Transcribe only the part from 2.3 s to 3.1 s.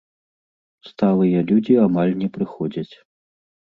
прыходзяць.